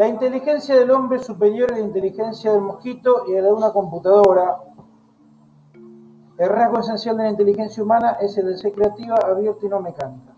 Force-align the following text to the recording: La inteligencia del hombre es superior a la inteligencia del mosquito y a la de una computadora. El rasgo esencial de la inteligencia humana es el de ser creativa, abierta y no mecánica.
La 0.00 0.08
inteligencia 0.08 0.76
del 0.76 0.92
hombre 0.92 1.18
es 1.18 1.26
superior 1.26 1.70
a 1.70 1.74
la 1.74 1.80
inteligencia 1.80 2.52
del 2.52 2.62
mosquito 2.62 3.24
y 3.28 3.36
a 3.36 3.42
la 3.42 3.48
de 3.48 3.52
una 3.52 3.70
computadora. 3.70 4.56
El 6.38 6.48
rasgo 6.48 6.80
esencial 6.80 7.18
de 7.18 7.24
la 7.24 7.28
inteligencia 7.28 7.82
humana 7.82 8.12
es 8.12 8.34
el 8.38 8.46
de 8.46 8.56
ser 8.56 8.72
creativa, 8.72 9.16
abierta 9.16 9.66
y 9.66 9.68
no 9.68 9.78
mecánica. 9.82 10.29